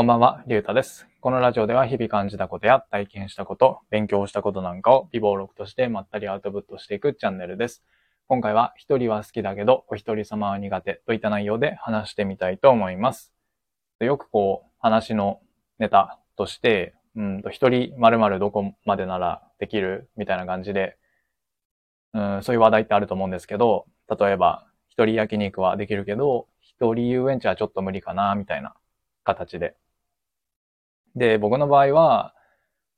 [0.00, 1.06] こんばんは、りゅうたです。
[1.20, 7.84] このラジオでは日々感じたことや体験したこと、勉強したことなんかを微暴録としてまったりアウトプットしていくチャンネルです。
[8.26, 13.34] 今回は一人は好きだけどお一人様は苦手といった内容で話してみたいと思います。
[14.00, 15.42] よくこう話の
[15.78, 20.96] ネタとして、うんと一人〇〇どこまでならできるみたいな感じで、
[22.14, 23.84] うん、そういう話題ってあると思うんですけど、
[24.18, 28.72] 例えば一人焼肉はできるけど、一人遊園地はちょっと無理かなみたいな
[29.24, 29.76] 形で。
[31.16, 32.34] で、僕の場合は、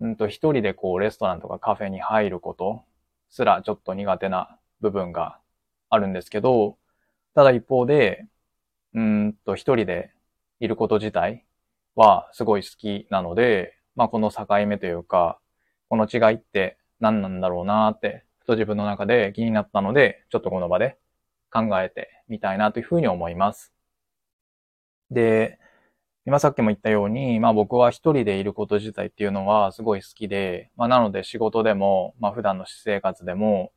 [0.00, 2.84] うんと一人でこうレストランとかカフェに入ること
[3.30, 5.40] すらちょっと苦手な部分が
[5.90, 6.78] あるんですけど、
[7.34, 8.26] ただ一方で、
[8.94, 10.12] うんと一人で
[10.60, 11.44] いること自体
[11.94, 15.38] はすごい好きなので、まあこの境目というか、
[15.88, 20.96] この違いって何なんだろうなって、ふと自分の中で気になったので、ちょっとこの場で
[21.50, 23.72] 考えてみたいなというふうに思います。
[25.10, 25.58] で、
[26.28, 33.72] 今さっきも言ったように、まあ僕は一人でいること自体っていうのはすごい好きで、まあなので仕事でも、まあ普段の私生活でも、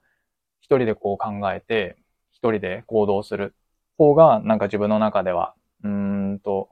[0.60, 1.96] 一人でこう考えて、
[2.34, 3.56] 一人で行動する
[3.98, 5.90] 方がなんか自分の中では、うー
[6.34, 6.68] んと、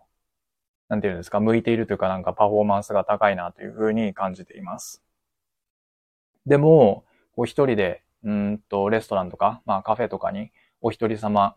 [0.90, 5.02] なんていうんですか、向いているというかなんかパフォーマンスが高いなというふうに感じています。
[6.46, 7.06] でも、
[7.38, 10.52] こう一人で、うんと、レストランとか、まあカフェとかに
[10.82, 11.56] お一人様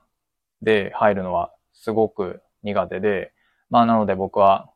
[0.63, 3.33] で入るのはすごく苦手で、
[3.73, 4.71] まあなので僕は、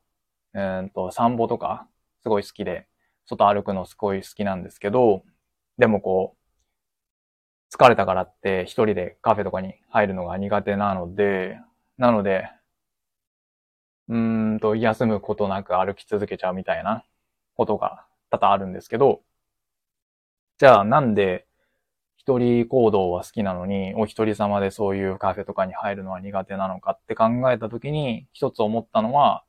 [0.54, 1.86] えー、と、散歩とか
[2.22, 2.88] すごい好きで、
[3.26, 5.22] 外歩くのすごい好きなんですけど、
[5.76, 11.60] でもこう、疲れたからって一人でカフェとかに入るのが苦手なので、
[11.98, 12.48] なので、
[14.08, 17.04] うーんと、休むことなく歩き続けちゃうみたいな
[17.54, 19.20] ことが多々あるんですけど、
[20.58, 21.45] じゃあなんで
[22.26, 29.44] 一人行動は好きなのに、お一人様でそういうカフェとかに入るのは苦手なのかって考えたときに、一つ思ったのは、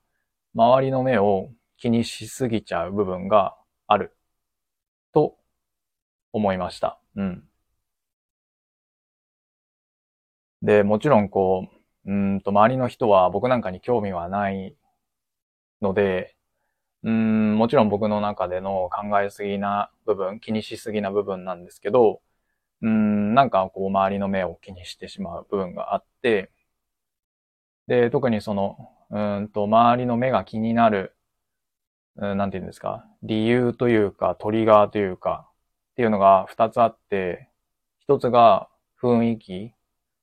[0.54, 4.16] 周りの目を気にしすぎちゃう部分がある、
[5.12, 5.38] と
[6.34, 7.00] 思いました。
[7.16, 7.44] うん。
[10.62, 11.68] で、もちろんこ
[12.06, 14.76] う、うんと、周りの人は僕なんかに興味はない
[15.82, 16.36] ので、
[17.04, 22.22] うん、もちろん僕の中での考えすぎな部分、気にしすぎな部分なんですけど、
[22.82, 26.52] うん、なんかこう周りの目を気にしてしまう部分があって、
[27.88, 31.16] で、特にその、うんと、周りの目が気になる、
[32.18, 35.48] うん、なんていうんですか、理由というか、トリガーというか、
[35.92, 37.50] っていうのが二つあって、
[38.00, 38.70] 一つが
[39.02, 39.74] 雰囲気、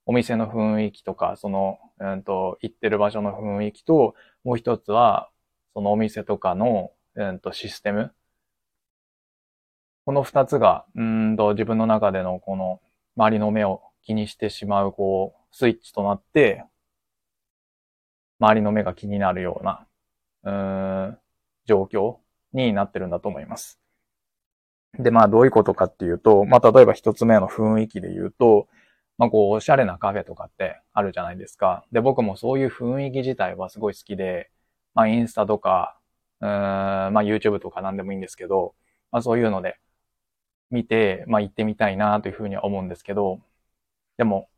[0.07, 5.31] お店の雰囲気とか、その、うんと、行ってる場所の雰囲気と、もう一つは、
[5.75, 8.15] そのお店とかの、うんと、システム。
[10.05, 12.81] この二つが、うんと、自分の中でのこの、
[13.17, 16.65] 周りの目を気にしてしまう、こう、スイッチとなって、
[18.39, 19.87] 周りの目が気になるような、
[20.45, 21.19] うーん、
[21.65, 22.17] 状況
[22.53, 23.81] になってるんだと思います。
[24.99, 28.69] で、まあ、どういうことかっていうと、まあ、例えば一つ目の雰囲気で言うと、
[29.17, 31.85] まあ、こう、おしゃれなカフェとかってあるじゃないですか。
[31.93, 34.51] で、僕もそういう雰囲気自体はすごい好きで、
[34.95, 35.99] まあ、インスタとか、
[36.41, 38.75] うーん、まあ、YouTube とかなんでもいいんですけど、
[39.11, 39.79] まあ、そういうので
[40.71, 43.41] 見て、まあ、行ってみたいなというふうには思うんですけど、
[44.17, 44.49] でも、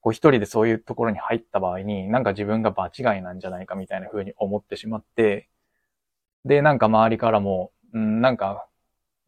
[0.00, 5.48] こう一人でそういうところに入った場合に、なんか自分が場違いなんじゃないかみたいなふうに思ってしまって、
[6.44, 8.68] で、なんか周りからも、うん、なんか、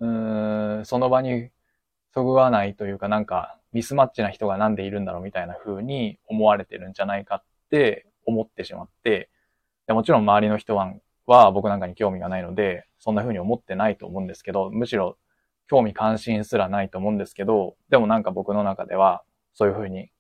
[0.01, 1.51] うん、その場に
[2.15, 9.31] そぐわないというか、なんかミスマッチな人がなんでいるんだろうみたいな風に思われてるんじゃないかって思ってしまって、
[9.87, 10.95] でもちろん周りの人は
[11.27, 15.19] は僕なんかに興味がないので、そんな風に思ってないと思うんですけど、むしろ
[15.69, 19.23] 興味関心すらないと思うんですけど、でもなんか僕の中では
[19.55, 20.11] そういう風に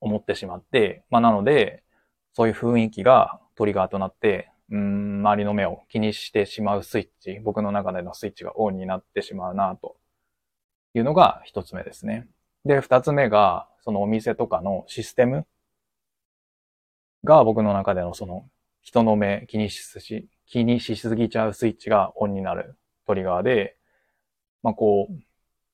[0.00, 1.82] 思ってしまって、まあなので、
[2.34, 9.96] そういう雰囲気がトリガーとなって、うーん、周りの目を気にしてしまうスイッチ、僕の中でのスイッチがオンになってしまうなと
[10.94, 12.26] いうのが一つ目ですね。
[12.64, 15.46] で、二つ目が、そのお店とかのシステム
[17.24, 18.48] が僕の中でのその
[18.80, 22.76] 人の目、気にしすぎちゃうスイッチがオンになる
[23.06, 23.76] トリガーで、
[24.62, 25.08] まあこ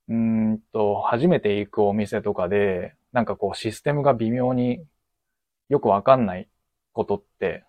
[0.08, 4.84] う、うんと、初めて行くお店とかで、なんかこうシステムが微妙に
[5.70, 6.48] よくわかんない
[6.92, 7.64] ことって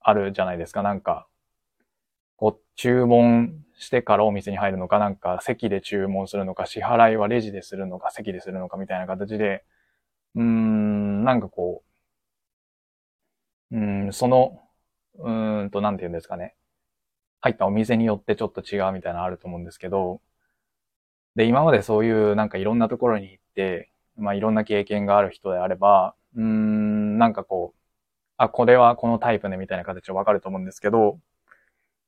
[0.00, 0.82] あるじゃないですか。
[0.82, 1.28] なんか、
[2.36, 9.64] こう、注文してからお店に入るのか、なんか席で注文するのか、支払いはレジでするのか、席でするのかみたいな形で、
[10.36, 11.84] うーん、なんかこ
[13.70, 14.60] う、うん、その、
[15.16, 16.54] うーんと、なんて言うんですかね。
[17.44, 20.22] 入ったお店によってちょっと違うみたいなのあると思うんですけど、
[21.36, 27.78] で、今までそういうなんかいろんなところに行って、まあいろんな経験がある人であれば、うーん、なんかこう、
[28.38, 31.18] あ、これはこのタイプねみたいな形でわかると思うんですけど、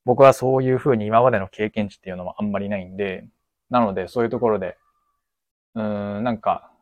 [0.07, 3.27] 僕はそういうふうに今までの経験値っていうのもあんまりないんで、
[3.69, 4.79] なのでそういうところで、
[5.75, 6.73] うーん、なんか、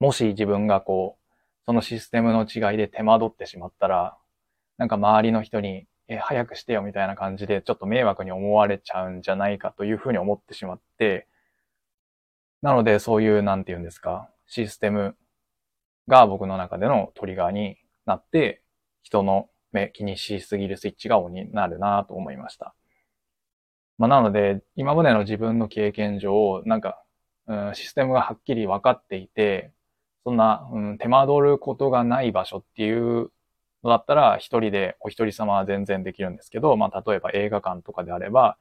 [0.00, 1.24] もし自分がこう、
[1.66, 4.18] そのシステムの違いで手間取ってしまったら、
[4.76, 11.28] なんか周りの人に、え、早くしてよみたいな感じで、ちょっと迷惑に思われちゃうんじゃないかというふうに思ってしまって、
[12.62, 15.16] なのでそういう、なんて言うんですか、システム
[16.08, 18.62] が僕の中でのトリガーになって、
[19.02, 22.74] 人の目気にしすぎるスイッチがオンになるなと思いました。
[23.98, 27.02] まあ、なので、今までの自分の経験上、なんか、
[27.46, 29.72] うん、システムがはっきり分かっていて、
[30.24, 33.30] そんな、うん、手間取ることがない場所っていう
[33.90, 38.58] だったら、一人でお一人様は全然できるんですけど、まあ、例えば映画館とかであれば、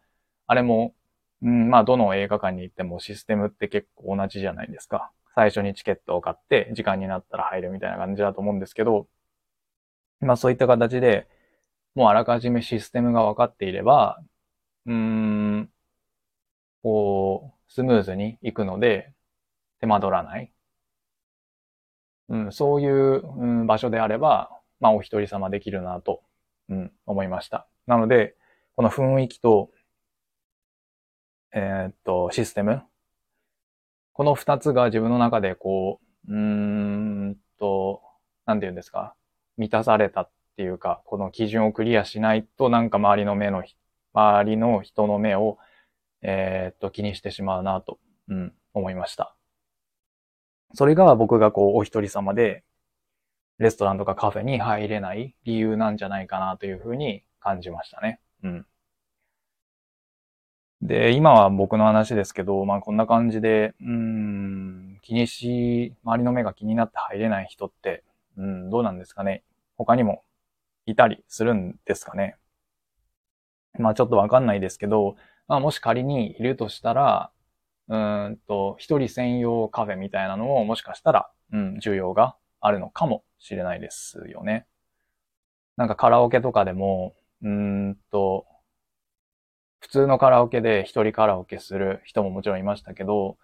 [0.48, 0.94] あれも、
[1.42, 5.12] うん、まあ、どの映画館に行ってもシステムって結構同じじゃないですか。
[5.36, 9.08] 最初にチケットを買って、時間になったら入るみたいな感じだと思うんですけど、
[10.22, 11.28] まあそういった形で、
[11.96, 14.22] もうあらかじめシステムが分かっていれば、
[14.86, 15.74] うーん、
[16.84, 19.14] こう、スムーズに行くので、
[19.80, 20.54] 手間取らない。
[22.30, 24.50] うん、そういう、うん、場所であれば、
[24.84, 26.22] まあお一人様できるなと、
[26.68, 27.70] うん、思いました。
[27.88, 28.36] なので、
[28.76, 29.70] この雰囲気と、
[31.54, 32.84] えー、っと、システム、
[34.12, 38.02] この二つが自分の中でこう、うーんと、
[38.46, 39.16] なんて言うんですか、
[39.56, 43.64] 満たされたっていうか、この基準をクリアしないとなんか周りの目の、
[44.14, 45.60] 周りの人の目を、
[46.24, 49.34] えー、っと、気にしてしまうなと、うん、思いました。
[50.74, 52.66] それが僕がこう、お一人様で、
[53.60, 58.20] レストランとかカフェに入れない理由なんじゃないかなというふうに感じましたね。
[58.44, 58.66] うん。
[60.82, 68.04] で、今は僕の話ですけど、まあこんな感じで、うん、気にし、周りの目が気になって入れない人って、
[68.38, 69.44] うん、どうなんですかね。
[69.78, 70.24] 他にも
[70.86, 72.36] いたりするんですかね。
[73.80, 75.16] まあちょっとわかんないですけど、
[75.48, 77.32] まあもし仮にいるとしたら、
[77.88, 82.36] うんと、一人専用カフェみたいなのももしかしたら、うん、需要が
[82.66, 84.66] あるのかもしれないですよね。
[85.76, 88.46] なんかカラオケとかでも、うんと、
[89.80, 93.38] 普通のカラオケで一人カラオケする人ももちろんいましたけど、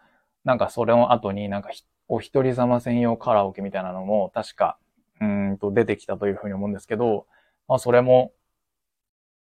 [0.45, 1.69] なんかそれの後になんか
[2.07, 4.77] お一人様専用カラオケみたいなのも確か、
[5.19, 7.27] うんと出てきたというふうに思うんですけど、
[7.67, 8.31] まあそれも、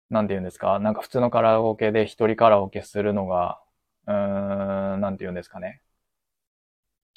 [0.09, 3.61] なんて言うんですか、なんか普通のカラオケで一人カラオケするのが、
[4.07, 5.81] うーん、なんて言うんですかね？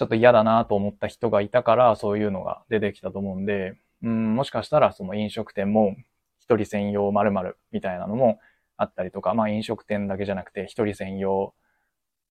[0.02, 5.94] ちょっと嫌だなと思った人がいたからそういうのが出てきたと思うんで、うん、もしかしたらその飲食店も
[6.40, 8.40] 一人専用〇〇みたいなのも
[8.76, 11.54] あったりとか、まあ飲食店だけじゃなくて一人専用、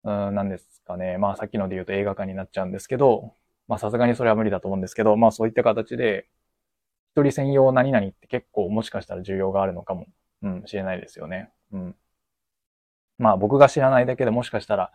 [0.04, 1.18] うん、なんですかね。
[1.18, 3.34] まあさっきので言うと映画館になっちゃうんですけど、
[3.68, 6.28] まあさすがにそれは無理だと思うんですけど、まあそういった形で、
[7.16, 10.06] 一人専用何々って結構もしかしたら需要があるのかも、
[10.44, 11.50] うん、しれないですよね。
[11.72, 11.96] うん。
[13.18, 14.92] まあ僕が知らないだけでもしかしたら、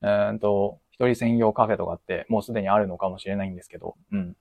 [0.00, 4.36] うんと、一人専用カフェとかってもうすでにあるのかもしれないんですけど、うん。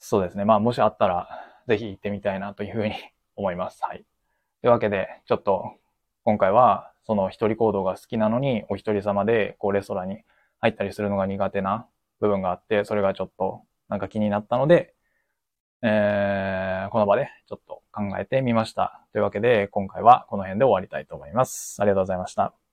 [0.00, 0.44] そうですね。
[0.44, 1.28] まあもしあったら、
[1.68, 2.94] ぜひ行ってみたいなというふうに
[3.36, 3.80] 思います。
[3.84, 4.04] はい。
[4.62, 5.76] というわけで、ちょっと
[6.24, 10.22] 今回はその一人行動が好きなのにお一人様でこうレストランに
[10.60, 11.86] 入ったりするのが苦手な
[12.20, 14.94] 部分があって、それがちょっとなんか気になったので、
[15.82, 19.06] えー、この場でちょっと考えてみました。
[19.12, 21.80] というわけで、今回はこの辺で終わりたいと思います。
[21.80, 22.63] ありがとうございました。